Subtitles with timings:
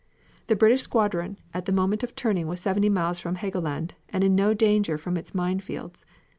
[0.47, 4.33] The British squadron at the moment of turning was seventy miles from Helgoland, and in
[4.33, 6.07] no danger from its mine fields.